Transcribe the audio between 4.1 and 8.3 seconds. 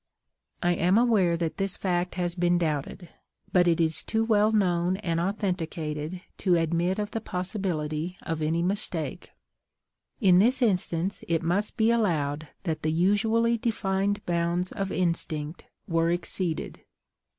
well known and authenticated to admit of the possibility